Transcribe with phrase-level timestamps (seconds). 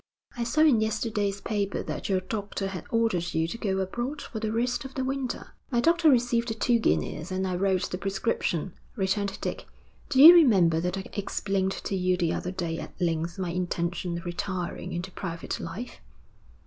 [0.35, 4.39] 'I saw in yesterday's paper that your doctor had ordered you to go abroad for
[4.39, 7.99] the rest of the winter.' 'My doctor received the two guineas, and I wrote the
[7.99, 9.67] prescription,' returned Dick.
[10.09, 14.17] 'Do you remember that I explained to you the other day at length my intention
[14.17, 15.97] of retiring into private life?'